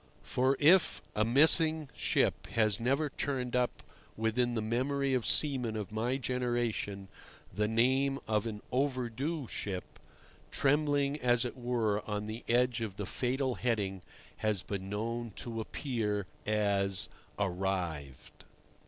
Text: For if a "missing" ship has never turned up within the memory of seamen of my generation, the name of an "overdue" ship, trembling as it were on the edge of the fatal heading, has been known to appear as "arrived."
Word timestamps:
For 0.23 0.57
if 0.59 0.99
a 1.15 1.23
"missing" 1.23 1.87
ship 1.95 2.47
has 2.47 2.79
never 2.79 3.11
turned 3.11 3.55
up 3.55 3.83
within 4.17 4.55
the 4.55 4.61
memory 4.63 5.13
of 5.13 5.27
seamen 5.27 5.75
of 5.75 5.91
my 5.91 6.17
generation, 6.17 7.07
the 7.53 7.67
name 7.67 8.17
of 8.27 8.47
an 8.47 8.63
"overdue" 8.71 9.47
ship, 9.47 9.99
trembling 10.49 11.21
as 11.21 11.45
it 11.45 11.55
were 11.55 12.03
on 12.09 12.25
the 12.25 12.43
edge 12.47 12.81
of 12.81 12.95
the 12.95 13.05
fatal 13.05 13.53
heading, 13.53 14.01
has 14.37 14.63
been 14.63 14.89
known 14.89 15.33
to 15.35 15.61
appear 15.61 16.25
as 16.47 17.07
"arrived." 17.37 18.45